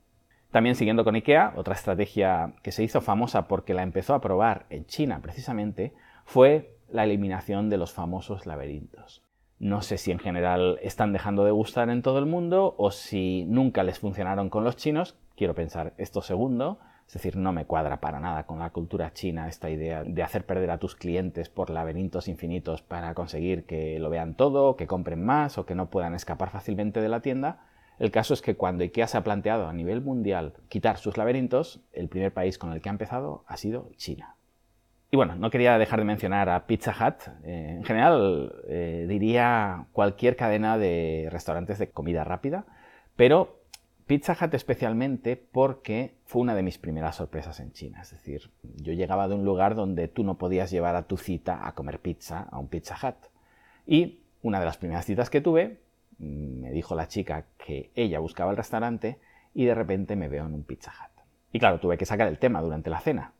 También 0.51 0.75
siguiendo 0.75 1.05
con 1.05 1.15
IKEA, 1.15 1.53
otra 1.55 1.75
estrategia 1.75 2.53
que 2.61 2.73
se 2.73 2.83
hizo 2.83 2.99
famosa 2.99 3.47
porque 3.47 3.73
la 3.73 3.83
empezó 3.83 4.13
a 4.13 4.21
probar 4.21 4.65
en 4.69 4.85
China 4.85 5.19
precisamente 5.21 5.93
fue 6.25 6.77
la 6.89 7.03
eliminación 7.03 7.69
de 7.69 7.77
los 7.77 7.93
famosos 7.93 8.45
laberintos. 8.45 9.23
No 9.57 9.81
sé 9.81 9.97
si 9.97 10.11
en 10.11 10.19
general 10.19 10.79
están 10.81 11.13
dejando 11.13 11.45
de 11.45 11.51
gustar 11.51 11.89
en 11.89 12.01
todo 12.01 12.19
el 12.19 12.25
mundo 12.25 12.75
o 12.77 12.91
si 12.91 13.45
nunca 13.45 13.83
les 13.83 13.99
funcionaron 13.99 14.49
con 14.49 14.65
los 14.65 14.75
chinos. 14.75 15.15
Quiero 15.37 15.55
pensar 15.55 15.93
esto 15.97 16.21
segundo. 16.21 16.79
Es 17.07 17.13
decir, 17.13 17.37
no 17.37 17.53
me 17.53 17.65
cuadra 17.65 18.01
para 18.01 18.19
nada 18.19 18.47
con 18.47 18.59
la 18.59 18.71
cultura 18.71 19.13
china 19.13 19.47
esta 19.47 19.69
idea 19.69 20.03
de 20.03 20.23
hacer 20.23 20.45
perder 20.45 20.71
a 20.71 20.79
tus 20.79 20.95
clientes 20.95 21.49
por 21.49 21.69
laberintos 21.69 22.27
infinitos 22.27 22.81
para 22.81 23.13
conseguir 23.13 23.65
que 23.65 23.99
lo 23.99 24.09
vean 24.09 24.35
todo, 24.35 24.75
que 24.75 24.87
compren 24.87 25.23
más 25.23 25.57
o 25.57 25.65
que 25.65 25.75
no 25.75 25.89
puedan 25.89 26.15
escapar 26.15 26.49
fácilmente 26.49 27.01
de 27.01 27.09
la 27.09 27.21
tienda. 27.21 27.59
El 27.99 28.11
caso 28.11 28.33
es 28.33 28.41
que 28.41 28.55
cuando 28.55 28.83
IKEA 28.83 29.07
se 29.07 29.17
ha 29.17 29.23
planteado 29.23 29.67
a 29.67 29.73
nivel 29.73 30.01
mundial 30.01 30.53
quitar 30.67 30.97
sus 30.97 31.15
laberintos, 31.15 31.79
el 31.93 32.09
primer 32.09 32.33
país 32.33 32.57
con 32.57 32.73
el 32.73 32.81
que 32.81 32.89
ha 32.89 32.91
empezado 32.91 33.45
ha 33.47 33.55
sido 33.55 33.89
China. 33.95 34.35
Y 35.11 35.17
bueno, 35.17 35.35
no 35.35 35.49
quería 35.49 35.77
dejar 35.77 35.99
de 35.99 36.05
mencionar 36.05 36.49
a 36.49 36.65
Pizza 36.65 36.91
Hut. 36.91 37.27
Eh, 37.43 37.75
en 37.77 37.83
general 37.83 38.53
eh, 38.67 39.05
diría 39.07 39.85
cualquier 39.91 40.35
cadena 40.35 40.77
de 40.77 41.29
restaurantes 41.31 41.79
de 41.79 41.89
comida 41.89 42.23
rápida, 42.23 42.65
pero 43.15 43.61
Pizza 44.07 44.37
Hut 44.39 44.53
especialmente 44.53 45.35
porque 45.35 46.15
fue 46.25 46.41
una 46.41 46.55
de 46.55 46.63
mis 46.63 46.77
primeras 46.77 47.15
sorpresas 47.15 47.59
en 47.59 47.71
China. 47.71 48.01
Es 48.01 48.11
decir, 48.11 48.51
yo 48.77 48.93
llegaba 48.93 49.27
de 49.27 49.35
un 49.35 49.45
lugar 49.45 49.75
donde 49.75 50.07
tú 50.07 50.23
no 50.23 50.37
podías 50.37 50.71
llevar 50.71 50.95
a 50.95 51.07
tu 51.07 51.17
cita 51.17 51.67
a 51.67 51.73
comer 51.73 51.99
pizza 51.99 52.47
a 52.51 52.59
un 52.59 52.67
Pizza 52.67 52.95
Hut. 53.01 53.15
Y 53.87 54.19
una 54.41 54.59
de 54.59 54.65
las 54.65 54.77
primeras 54.77 55.05
citas 55.05 55.29
que 55.29 55.41
tuve, 55.41 55.79
mm, 56.17 56.61
me 56.61 56.71
dijo 56.71 56.95
la 56.95 57.07
chica 57.07 57.45
que 57.57 57.91
ella 57.95 58.19
buscaba 58.19 58.51
el 58.51 58.57
restaurante 58.57 59.19
y 59.53 59.65
de 59.65 59.75
repente 59.75 60.15
me 60.15 60.27
veo 60.27 60.45
en 60.45 60.53
un 60.53 60.63
Pizza 60.63 60.91
Hut. 60.91 61.23
Y 61.51 61.59
claro, 61.59 61.79
tuve 61.79 61.97
que 61.97 62.05
sacar 62.05 62.27
el 62.27 62.37
tema 62.37 62.61
durante 62.61 62.89
la 62.89 62.99
cena 62.99 63.31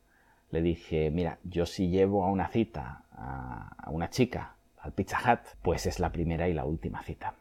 le 0.52 0.62
dije, 0.62 1.12
mira, 1.12 1.40
yo 1.44 1.66
si 1.66 1.90
llevo 1.90 2.24
a 2.24 2.30
una 2.30 2.48
cita 2.48 3.04
a, 3.12 3.90
una 3.90 4.10
chica 4.10 4.56
al 4.78 4.94
Pizza 4.94 5.20
Hut, 5.20 5.40
pues 5.62 5.86
es 5.86 6.00
la 6.00 6.12
primera 6.12 6.48
y 6.48 6.54
la 6.54 6.66
última 6.66 7.02
cita. 7.02 7.36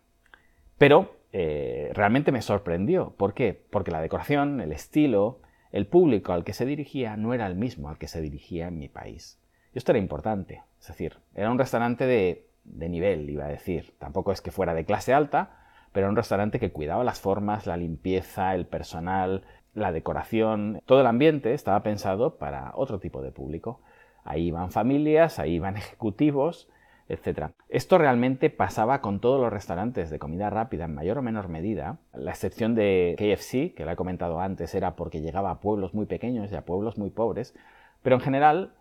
Pero 0.78 1.16
eh, 1.32 1.90
realmente 1.94 2.32
me 2.32 2.42
sorprendió. 2.42 3.10
¿Por 3.16 3.34
qué? 3.34 3.66
Porque 3.70 3.90
la 3.90 4.00
decoración, 4.00 4.60
el 4.60 4.72
estilo, 4.72 5.40
el 5.72 5.86
público 5.86 6.32
al 6.32 6.44
que 6.44 6.52
se 6.52 6.66
dirigía 6.66 7.16
no 7.16 7.34
era 7.34 7.46
el 7.46 7.54
mismo 7.54 7.88
al 7.88 7.98
que 7.98 8.08
se 8.08 8.20
dirigía 8.20 8.68
en 8.68 8.78
mi 8.78 8.88
país. 8.88 9.40
Y 9.74 9.78
esto 9.78 9.92
era 9.92 9.98
importante, 9.98 10.62
es 10.80 10.86
decir, 10.86 11.18
era 11.34 11.50
un 11.50 11.58
restaurante 11.58 12.06
de, 12.06 12.46
de 12.64 12.88
nivel, 12.88 13.28
iba 13.28 13.44
a 13.44 13.48
decir. 13.48 13.94
Tampoco 13.98 14.32
es 14.32 14.40
que 14.40 14.52
fuera 14.52 14.72
de 14.74 14.84
clase 14.84 15.12
alta, 15.12 15.58
pero 15.92 16.06
era 16.06 16.10
un 16.10 16.16
restaurante 16.16 16.58
que 16.58 16.72
cuidaba 16.72 17.04
las 17.04 17.20
formas, 17.20 17.66
la 17.66 17.76
limpieza, 17.76 18.54
el 18.54 18.66
personal, 18.66 19.44
la 19.74 19.92
decoración, 19.92 20.80
todo 20.86 21.00
el 21.00 21.06
ambiente 21.06 21.52
estaba 21.52 21.82
pensado 21.82 22.36
para 22.36 22.72
otro 22.74 22.98
tipo 22.98 23.22
de 23.22 23.32
público. 23.32 23.80
Ahí 24.24 24.48
iban 24.48 24.70
familias, 24.70 25.38
ahí 25.38 25.54
iban 25.54 25.76
ejecutivos, 25.76 26.68
etc. 27.08 27.50
Esto 27.68 27.98
realmente 27.98 28.50
pasaba 28.50 29.00
con 29.00 29.20
todos 29.20 29.40
los 29.40 29.52
restaurantes 29.52 30.10
de 30.10 30.18
comida 30.18 30.48
rápida 30.48 30.84
en 30.84 30.94
mayor 30.94 31.18
o 31.18 31.22
menor 31.22 31.48
medida. 31.48 31.98
La 32.12 32.30
excepción 32.30 32.74
de 32.74 33.14
KFC, 33.18 33.74
que 33.74 33.84
la 33.84 33.92
he 33.92 33.96
comentado 33.96 34.40
antes, 34.40 34.74
era 34.74 34.96
porque 34.96 35.20
llegaba 35.20 35.50
a 35.50 35.60
pueblos 35.60 35.92
muy 35.92 36.06
pequeños 36.06 36.50
y 36.50 36.56
a 36.56 36.64
pueblos 36.64 36.96
muy 36.96 37.10
pobres. 37.10 37.54
Pero 38.02 38.16
en 38.16 38.22
general, 38.22 38.74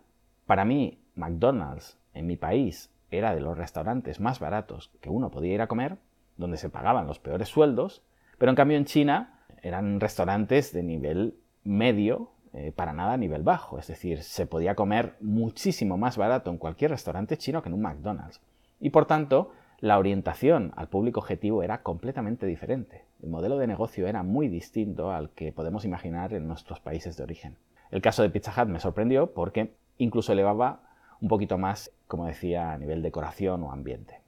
para 0.46 0.64
mí, 0.64 0.98
McDonald's 1.14 1.98
en 2.14 2.26
mi 2.26 2.36
país 2.36 2.90
era 3.10 3.34
de 3.34 3.40
los 3.40 3.58
restaurantes 3.58 4.20
más 4.20 4.40
baratos 4.40 4.90
que 5.00 5.10
uno 5.10 5.30
podía 5.30 5.54
ir 5.54 5.62
a 5.62 5.66
comer, 5.66 5.98
donde 6.36 6.56
se 6.56 6.70
pagaban 6.70 7.06
los 7.06 7.18
peores 7.18 7.48
sueldos, 7.48 8.02
pero 8.38 8.50
en 8.50 8.56
cambio 8.56 8.76
en 8.76 8.84
China 8.84 9.33
eran 9.64 9.98
restaurantes 9.98 10.72
de 10.72 10.82
nivel 10.82 11.34
medio, 11.64 12.30
eh, 12.52 12.70
para 12.70 12.92
nada 12.92 13.16
nivel 13.16 13.42
bajo. 13.42 13.78
Es 13.78 13.88
decir, 13.88 14.22
se 14.22 14.46
podía 14.46 14.74
comer 14.74 15.16
muchísimo 15.20 15.96
más 15.96 16.16
barato 16.16 16.50
en 16.50 16.58
cualquier 16.58 16.90
restaurante 16.90 17.38
chino 17.38 17.62
que 17.62 17.70
en 17.70 17.74
un 17.74 17.82
McDonald's. 17.82 18.40
Y 18.78 18.90
por 18.90 19.06
tanto, 19.06 19.52
la 19.80 19.98
orientación 19.98 20.72
al 20.76 20.88
público 20.88 21.20
objetivo 21.20 21.62
era 21.62 21.82
completamente 21.82 22.46
diferente. 22.46 23.06
El 23.22 23.30
modelo 23.30 23.56
de 23.56 23.66
negocio 23.66 24.06
era 24.06 24.22
muy 24.22 24.48
distinto 24.48 25.10
al 25.10 25.30
que 25.30 25.50
podemos 25.50 25.84
imaginar 25.84 26.34
en 26.34 26.46
nuestros 26.46 26.78
países 26.80 27.16
de 27.16 27.22
origen. 27.22 27.56
El 27.90 28.02
caso 28.02 28.22
de 28.22 28.30
Pizza 28.30 28.52
Hut 28.52 28.68
me 28.68 28.80
sorprendió 28.80 29.32
porque 29.32 29.74
incluso 29.96 30.32
elevaba 30.32 30.82
un 31.20 31.28
poquito 31.28 31.56
más, 31.56 31.90
como 32.06 32.26
decía, 32.26 32.72
a 32.72 32.78
nivel 32.78 33.02
decoración 33.02 33.62
o 33.62 33.72
ambiente. 33.72 34.20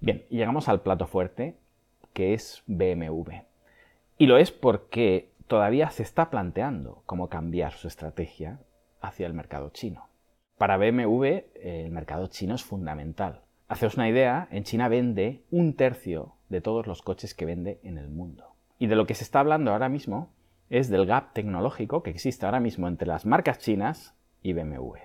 Bien, 0.00 0.24
llegamos 0.30 0.68
al 0.68 0.82
plato 0.82 1.06
fuerte, 1.06 1.56
que 2.12 2.32
es 2.32 2.62
BMW. 2.66 3.42
Y 4.18 4.26
lo 4.26 4.38
es 4.38 4.50
porque 4.50 5.30
todavía 5.46 5.90
se 5.90 6.02
está 6.02 6.30
planteando 6.30 7.02
cómo 7.04 7.28
cambiar 7.28 7.72
su 7.72 7.86
estrategia 7.86 8.60
hacia 9.00 9.26
el 9.26 9.34
mercado 9.34 9.70
chino. 9.70 10.08
Para 10.56 10.78
BMW 10.78 11.44
el 11.54 11.90
mercado 11.90 12.28
chino 12.28 12.54
es 12.54 12.64
fundamental. 12.64 13.42
Haceos 13.68 13.96
una 13.96 14.08
idea, 14.08 14.48
en 14.50 14.64
China 14.64 14.88
vende 14.88 15.44
un 15.50 15.74
tercio 15.74 16.36
de 16.48 16.62
todos 16.62 16.86
los 16.86 17.02
coches 17.02 17.34
que 17.34 17.44
vende 17.44 17.78
en 17.82 17.98
el 17.98 18.08
mundo. 18.08 18.54
Y 18.78 18.86
de 18.86 18.96
lo 18.96 19.06
que 19.06 19.14
se 19.14 19.24
está 19.24 19.40
hablando 19.40 19.72
ahora 19.72 19.90
mismo 19.90 20.32
es 20.70 20.88
del 20.88 21.04
gap 21.04 21.34
tecnológico 21.34 22.02
que 22.02 22.10
existe 22.10 22.46
ahora 22.46 22.60
mismo 22.60 22.88
entre 22.88 23.08
las 23.08 23.26
marcas 23.26 23.58
chinas 23.58 24.16
y 24.40 24.54
BMW. 24.54 24.96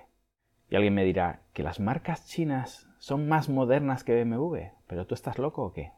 Y 0.70 0.76
alguien 0.76 0.94
me 0.94 1.04
dirá 1.04 1.42
que 1.52 1.62
las 1.62 1.80
marcas 1.80 2.26
chinas 2.26 2.88
son 2.98 3.28
más 3.28 3.50
modernas 3.50 4.04
que 4.04 4.24
BMW, 4.24 4.70
pero 4.86 5.06
tú 5.06 5.14
estás 5.14 5.38
loco 5.38 5.64
o 5.64 5.72
qué? 5.74 5.92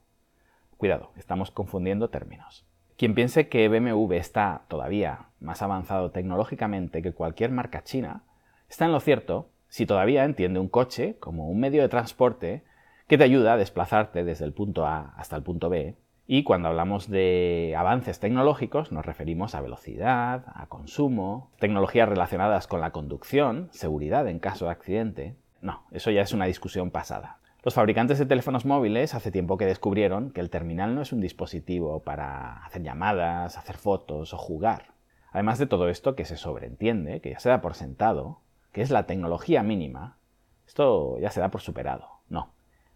Cuidado, 0.76 1.12
estamos 1.16 1.52
confundiendo 1.52 2.10
términos. 2.10 2.66
Quien 2.96 3.14
piense 3.14 3.48
que 3.48 3.68
BMW 3.68 4.12
está 4.14 4.62
todavía 4.68 5.26
más 5.40 5.62
avanzado 5.62 6.10
tecnológicamente 6.10 7.02
que 7.02 7.12
cualquier 7.12 7.50
marca 7.50 7.82
china, 7.82 8.22
está 8.68 8.84
en 8.84 8.92
lo 8.92 9.00
cierto 9.00 9.50
si 9.68 9.86
todavía 9.86 10.24
entiende 10.24 10.60
un 10.60 10.68
coche 10.68 11.16
como 11.18 11.48
un 11.48 11.58
medio 11.58 11.82
de 11.82 11.88
transporte 11.88 12.62
que 13.08 13.18
te 13.18 13.24
ayuda 13.24 13.54
a 13.54 13.56
desplazarte 13.56 14.24
desde 14.24 14.44
el 14.44 14.52
punto 14.52 14.86
A 14.86 15.12
hasta 15.16 15.36
el 15.36 15.42
punto 15.42 15.68
B. 15.68 15.96
Y 16.26 16.44
cuando 16.44 16.68
hablamos 16.68 17.10
de 17.10 17.74
avances 17.76 18.20
tecnológicos 18.20 18.92
nos 18.92 19.04
referimos 19.04 19.54
a 19.54 19.60
velocidad, 19.60 20.44
a 20.54 20.66
consumo, 20.66 21.50
tecnologías 21.58 22.08
relacionadas 22.08 22.66
con 22.66 22.80
la 22.80 22.92
conducción, 22.92 23.68
seguridad 23.72 24.28
en 24.28 24.38
caso 24.38 24.66
de 24.66 24.70
accidente. 24.70 25.34
No, 25.60 25.82
eso 25.90 26.10
ya 26.10 26.22
es 26.22 26.32
una 26.32 26.46
discusión 26.46 26.90
pasada. 26.90 27.38
Los 27.64 27.72
fabricantes 27.72 28.18
de 28.18 28.26
teléfonos 28.26 28.66
móviles 28.66 29.14
hace 29.14 29.32
tiempo 29.32 29.56
que 29.56 29.64
descubrieron 29.64 30.32
que 30.32 30.42
el 30.42 30.50
terminal 30.50 30.94
no 30.94 31.00
es 31.00 31.14
un 31.14 31.22
dispositivo 31.22 32.02
para 32.02 32.62
hacer 32.66 32.82
llamadas, 32.82 33.56
hacer 33.56 33.78
fotos 33.78 34.34
o 34.34 34.36
jugar. 34.36 34.92
Además 35.32 35.58
de 35.58 35.66
todo 35.66 35.88
esto 35.88 36.14
que 36.14 36.26
se 36.26 36.36
sobreentiende, 36.36 37.22
que 37.22 37.30
ya 37.30 37.38
se 37.38 37.48
da 37.48 37.62
por 37.62 37.72
sentado, 37.72 38.42
que 38.70 38.82
es 38.82 38.90
la 38.90 39.06
tecnología 39.06 39.62
mínima, 39.62 40.18
esto 40.66 41.18
ya 41.20 41.30
se 41.30 41.40
da 41.40 41.50
por 41.50 41.62
superado. 41.62 42.06
No, 42.28 42.52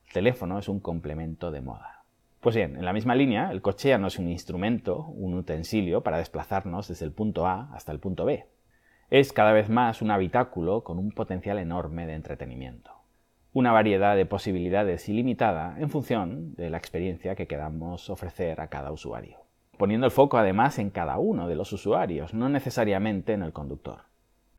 el 0.07 0.13
teléfono 0.13 0.59
es 0.59 0.69
un 0.69 0.81
complemento 0.81 1.51
de 1.51 1.63
moda. 1.63 2.05
Pues 2.41 2.55
bien, 2.55 2.77
en 2.77 2.85
la 2.85 2.93
misma 2.93 3.15
línea, 3.15 3.51
el 3.51 3.63
coche 3.63 3.89
ya 3.89 3.97
no 3.97 4.09
es 4.09 4.19
un 4.19 4.29
instrumento, 4.29 5.07
un 5.07 5.33
utensilio 5.33 6.03
para 6.03 6.19
desplazarnos 6.19 6.89
desde 6.89 7.07
el 7.07 7.13
punto 7.13 7.47
A 7.47 7.71
hasta 7.73 7.91
el 7.91 8.01
punto 8.01 8.27
B. 8.27 8.45
Es 9.09 9.33
cada 9.33 9.53
vez 9.53 9.71
más 9.71 10.03
un 10.03 10.11
habitáculo 10.11 10.85
con 10.85 10.99
un 10.99 11.11
potencial 11.11 11.59
enorme 11.59 12.07
de 12.07 12.13
entretenimiento 12.13 12.98
una 13.59 13.73
variedad 13.73 14.15
de 14.15 14.25
posibilidades 14.25 15.09
ilimitada 15.09 15.75
en 15.81 15.91
función 15.91 16.55
de 16.55 16.71
la 16.71 16.79
experiencia 16.79 17.35
que 17.35 17.49
queramos 17.49 18.09
ofrecer 18.09 18.61
a 18.61 18.69
cada 18.69 18.93
usuario. 18.93 19.39
Poniendo 19.77 20.07
el 20.07 20.13
foco 20.13 20.39
además 20.39 20.79
en 20.79 20.91
cada 20.91 21.19
uno 21.19 21.49
de 21.49 21.57
los 21.57 21.73
usuarios, 21.73 22.35
no 22.35 22.49
necesariamente 22.49 23.33
en 23.33 23.43
el 23.43 23.53
conductor. 23.53 24.03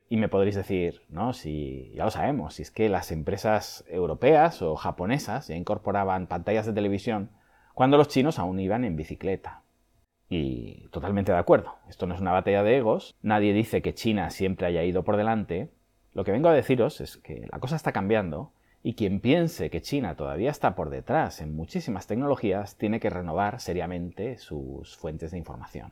Y 0.10 0.18
me 0.18 0.27
podréis 0.27 0.56
decir, 0.56 1.03
no, 1.08 1.32
si 1.32 1.94
ya 1.96 2.03
lo 2.03 2.12
sabemos, 2.12 2.56
si 2.56 2.63
es 2.63 2.72
que 2.72 2.89
las 2.89 3.13
empresas 3.13 3.86
europeas 3.88 4.62
o 4.62 4.75
japonesas 4.75 5.48
ya 5.48 5.56
incorporaban 5.56 6.27
pantallas 6.27 6.65
de 6.65 6.74
televisión 6.74 7.29
cuando 7.74 7.96
los 7.96 8.10
chinos 8.10 8.38
aún 8.38 8.60
iban 8.60 8.84
en 8.84 8.98
bicicleta. 8.98 9.62
Y 10.27 10.89
totalmente 10.89 11.32
de 11.32 11.38
acuerdo, 11.38 11.75
esto 11.88 12.06
no 12.06 12.15
es 12.15 12.20
una 12.20 12.34
batalla 12.34 12.63
de 12.63 12.75
egos, 12.75 13.15
nadie 13.22 13.53
dice 13.53 13.82
que 13.82 13.94
China 13.94 14.29
siempre 14.29 14.68
haya 14.68 14.84
ido 14.84 15.06
por 15.06 15.15
delante. 15.15 15.70
Lo 16.12 16.25
que 16.25 16.34
vengo 16.34 16.50
a 16.50 16.53
deciros 16.53 17.00
es 17.00 17.15
que 17.15 17.48
la 17.50 17.60
cosa 17.60 17.77
está 17.77 17.94
cambiando 17.94 18.51
y 18.81 18.93
quien 18.93 19.19
piense 19.19 19.69
que 19.69 19.81
China 19.81 20.15
todavía 20.15 20.51
está 20.51 20.75
por 20.75 20.89
detrás 20.89 21.41
en 21.41 21.55
muchísimas 21.55 22.07
tecnologías 22.07 22.77
tiene 22.77 23.00
que 23.00 23.09
renovar 23.09 23.59
seriamente 23.59 24.38
sus 24.38 24.95
fuentes 24.95 25.31
de 25.31 25.38
información. 25.38 25.91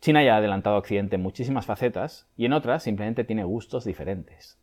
China 0.00 0.22
ya 0.22 0.34
ha 0.34 0.38
adelantado 0.38 0.76
a 0.76 0.78
Occidente 0.78 1.16
en 1.16 1.22
muchísimas 1.22 1.66
facetas 1.66 2.26
y 2.36 2.46
en 2.46 2.52
otras 2.52 2.82
simplemente 2.82 3.24
tiene 3.24 3.44
gustos 3.44 3.84
diferentes. 3.84 4.58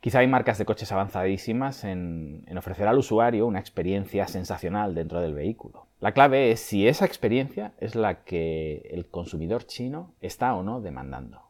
Quizá 0.00 0.20
hay 0.20 0.28
marcas 0.28 0.58
de 0.58 0.64
coches 0.64 0.92
avanzadísimas 0.92 1.82
en, 1.82 2.44
en, 2.46 2.56
ofrecer 2.56 2.86
al 2.86 2.98
usuario 2.98 3.46
una 3.46 3.58
experiencia 3.58 4.28
sensacional 4.28 4.94
dentro 4.94 5.20
del 5.20 5.34
vehículo. 5.34 5.88
La 6.00 6.12
clave 6.12 6.52
es 6.52 6.60
si 6.60 6.86
esa 6.86 7.04
experiencia 7.04 7.72
es 7.80 7.96
la 7.96 8.22
que 8.22 8.88
el 8.92 9.08
consumidor 9.08 9.64
chino 9.64 10.14
está 10.20 10.54
o 10.54 10.62
no 10.62 10.80
demandando. 10.80 11.48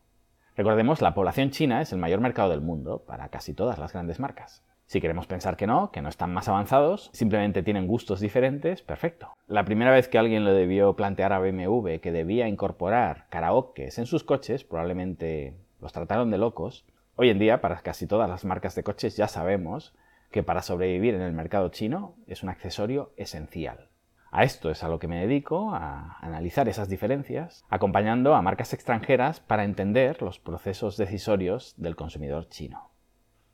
Recordemos, 0.57 1.03
la 1.03 1.15
población 1.15 1.51
china 1.51 1.83
es 1.83 1.93
el 1.93 1.99
mayor 1.99 2.21
mercado 2.21 2.51
del 2.51 2.63
mundo 2.63 3.05
para 3.07 3.29
casi 3.29 3.55
todas 3.55 3.79
las 3.79 3.93
grandes 3.93 4.19
marcas. 4.19 4.65
Si 4.89 5.03
queremos 5.03 5.27
pensar 5.27 5.59
que 5.59 5.67
no, 5.67 5.91
que 5.91 6.01
no 6.01 6.09
están 6.09 6.33
más 6.33 6.49
avanzados, 6.49 7.11
simplemente 7.13 7.63
tienen 7.63 7.87
gustos 7.87 8.21
diferentes, 8.21 8.81
perfecto. 8.81 9.35
La 9.47 9.67
primera 9.67 9.91
vez 9.91 10.09
que 10.09 10.17
alguien 10.17 10.47
le 10.47 10.53
debió 10.53 10.97
plantear 10.97 11.35
a 11.35 11.41
BMW 11.41 11.99
que 12.01 12.11
debía 12.11 12.49
incorporar 12.49 13.27
karaokes 13.29 13.99
en 13.99 14.07
sus 14.07 14.25
coches, 14.25 14.65
probablemente 14.65 15.59
los 15.83 15.93
trataron 15.93 16.31
de 16.31 16.39
locos. 16.39 16.87
Hoy 17.17 17.29
en 17.29 17.39
día, 17.39 17.61
para 17.61 17.83
casi 17.83 18.07
todas 18.07 18.31
las 18.31 18.47
marcas 18.47 18.75
de 18.77 18.83
coches 18.83 19.15
ya 19.15 19.29
sabemos 19.29 19.95
que 20.31 20.43
para 20.43 20.63
sobrevivir 20.63 21.15
en 21.15 21.21
el 21.21 21.35
mercado 21.35 21.69
chino 21.69 22.15
es 22.27 22.43
un 22.43 22.49
accesorio 22.49 23.13
esencial. 23.19 23.91
A 24.31 24.45
esto 24.45 24.71
es 24.71 24.83
a 24.83 24.89
lo 24.89 24.99
que 24.99 25.07
me 25.07 25.21
dedico, 25.21 25.75
a 25.75 26.17
analizar 26.23 26.67
esas 26.67 26.89
diferencias, 26.89 27.63
acompañando 27.69 28.35
a 28.35 28.41
marcas 28.41 28.73
extranjeras 28.73 29.41
para 29.41 29.65
entender 29.65 30.23
los 30.23 30.39
procesos 30.39 30.97
decisorios 30.97 31.75
del 31.77 31.95
consumidor 31.95 32.49
chino. 32.49 32.89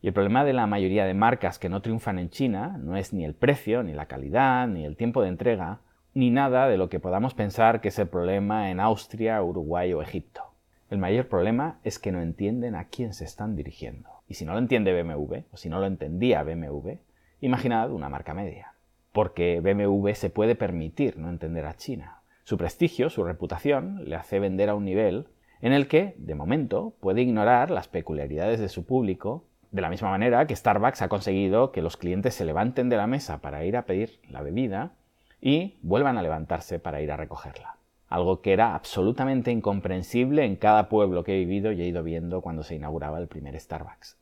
Y 0.04 0.08
el 0.08 0.12
problema 0.12 0.44
de 0.44 0.52
la 0.52 0.66
mayoría 0.66 1.06
de 1.06 1.14
marcas 1.14 1.58
que 1.58 1.70
no 1.70 1.80
triunfan 1.80 2.18
en 2.18 2.28
China 2.28 2.76
no 2.78 2.94
es 2.94 3.14
ni 3.14 3.24
el 3.24 3.32
precio, 3.32 3.82
ni 3.82 3.94
la 3.94 4.04
calidad, 4.04 4.68
ni 4.68 4.84
el 4.84 4.98
tiempo 4.98 5.22
de 5.22 5.28
entrega, 5.28 5.80
ni 6.12 6.30
nada 6.30 6.68
de 6.68 6.76
lo 6.76 6.90
que 6.90 7.00
podamos 7.00 7.32
pensar 7.32 7.80
que 7.80 7.88
es 7.88 7.98
el 7.98 8.08
problema 8.08 8.70
en 8.70 8.80
Austria, 8.80 9.42
Uruguay 9.42 9.94
o 9.94 10.02
Egipto. 10.02 10.42
El 10.90 10.98
mayor 10.98 11.28
problema 11.28 11.78
es 11.84 11.98
que 11.98 12.12
no 12.12 12.20
entienden 12.20 12.74
a 12.74 12.88
quién 12.88 13.14
se 13.14 13.24
están 13.24 13.56
dirigiendo. 13.56 14.10
Y 14.28 14.34
si 14.34 14.44
no 14.44 14.52
lo 14.52 14.58
entiende 14.58 14.92
BMW, 14.92 15.36
o 15.50 15.56
si 15.56 15.70
no 15.70 15.80
lo 15.80 15.86
entendía 15.86 16.42
BMW, 16.42 16.98
imaginad 17.40 17.90
una 17.90 18.10
marca 18.10 18.34
media. 18.34 18.74
Porque 19.10 19.60
BMW 19.60 20.10
se 20.12 20.28
puede 20.28 20.54
permitir 20.54 21.16
no 21.16 21.30
entender 21.30 21.64
a 21.64 21.78
China. 21.78 22.20
Su 22.42 22.58
prestigio, 22.58 23.08
su 23.08 23.24
reputación, 23.24 24.04
le 24.04 24.16
hace 24.16 24.38
vender 24.38 24.68
a 24.68 24.74
un 24.74 24.84
nivel 24.84 25.28
en 25.62 25.72
el 25.72 25.88
que, 25.88 26.14
de 26.18 26.34
momento, 26.34 26.94
puede 27.00 27.22
ignorar 27.22 27.70
las 27.70 27.88
peculiaridades 27.88 28.60
de 28.60 28.68
su 28.68 28.84
público 28.84 29.46
de 29.74 29.82
la 29.82 29.90
misma 29.90 30.10
manera 30.10 30.46
que 30.46 30.54
Starbucks 30.54 31.02
ha 31.02 31.08
conseguido 31.08 31.72
que 31.72 31.82
los 31.82 31.96
clientes 31.96 32.32
se 32.34 32.44
levanten 32.44 32.88
de 32.88 32.96
la 32.96 33.08
mesa 33.08 33.38
para 33.40 33.64
ir 33.64 33.76
a 33.76 33.86
pedir 33.86 34.20
la 34.30 34.40
bebida 34.40 34.92
y 35.40 35.78
vuelvan 35.82 36.16
a 36.16 36.22
levantarse 36.22 36.78
para 36.78 37.02
ir 37.02 37.10
a 37.10 37.16
recogerla. 37.16 37.74
Algo 38.06 38.40
que 38.40 38.52
era 38.52 38.76
absolutamente 38.76 39.50
incomprensible 39.50 40.44
en 40.44 40.54
cada 40.54 40.88
pueblo 40.88 41.24
que 41.24 41.34
he 41.34 41.38
vivido 41.38 41.72
y 41.72 41.82
he 41.82 41.86
ido 41.86 42.04
viendo 42.04 42.40
cuando 42.40 42.62
se 42.62 42.76
inauguraba 42.76 43.18
el 43.18 43.26
primer 43.26 43.58
Starbucks. 43.58 44.16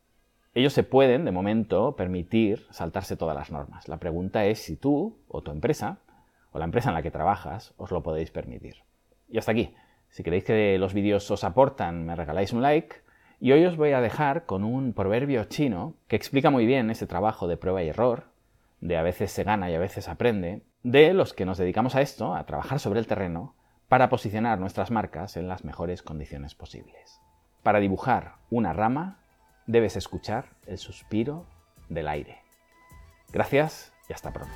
Ellos 0.54 0.72
se 0.72 0.84
pueden, 0.84 1.26
de 1.26 1.32
momento, 1.32 1.96
permitir 1.96 2.64
saltarse 2.70 3.18
todas 3.18 3.36
las 3.36 3.50
normas. 3.50 3.88
La 3.88 3.98
pregunta 3.98 4.46
es 4.46 4.58
si 4.58 4.76
tú 4.76 5.18
o 5.28 5.42
tu 5.42 5.50
empresa, 5.50 5.98
o 6.52 6.58
la 6.58 6.64
empresa 6.64 6.88
en 6.88 6.94
la 6.94 7.02
que 7.02 7.10
trabajas, 7.10 7.74
os 7.76 7.90
lo 7.90 8.02
podéis 8.02 8.30
permitir. 8.30 8.76
Y 9.28 9.36
hasta 9.36 9.52
aquí. 9.52 9.74
Si 10.08 10.22
queréis 10.22 10.44
que 10.44 10.78
los 10.78 10.94
vídeos 10.94 11.30
os 11.30 11.44
aportan, 11.44 12.06
me 12.06 12.16
regaláis 12.16 12.54
un 12.54 12.62
like. 12.62 13.01
Y 13.44 13.50
hoy 13.50 13.66
os 13.66 13.76
voy 13.76 13.90
a 13.90 14.00
dejar 14.00 14.46
con 14.46 14.62
un 14.62 14.92
proverbio 14.92 15.42
chino 15.46 15.96
que 16.06 16.14
explica 16.14 16.50
muy 16.50 16.64
bien 16.64 16.90
ese 16.90 17.08
trabajo 17.08 17.48
de 17.48 17.56
prueba 17.56 17.82
y 17.82 17.88
error, 17.88 18.26
de 18.80 18.96
a 18.96 19.02
veces 19.02 19.32
se 19.32 19.42
gana 19.42 19.68
y 19.68 19.74
a 19.74 19.80
veces 19.80 20.08
aprende, 20.08 20.62
de 20.84 21.12
los 21.12 21.34
que 21.34 21.44
nos 21.44 21.58
dedicamos 21.58 21.96
a 21.96 22.02
esto, 22.02 22.36
a 22.36 22.46
trabajar 22.46 22.78
sobre 22.78 23.00
el 23.00 23.08
terreno, 23.08 23.56
para 23.88 24.08
posicionar 24.10 24.60
nuestras 24.60 24.92
marcas 24.92 25.36
en 25.36 25.48
las 25.48 25.64
mejores 25.64 26.04
condiciones 26.04 26.54
posibles. 26.54 27.20
Para 27.64 27.80
dibujar 27.80 28.36
una 28.48 28.72
rama, 28.74 29.18
debes 29.66 29.96
escuchar 29.96 30.50
el 30.68 30.78
suspiro 30.78 31.44
del 31.88 32.06
aire. 32.06 32.42
Gracias 33.32 33.92
y 34.08 34.12
hasta 34.12 34.32
pronto. 34.32 34.54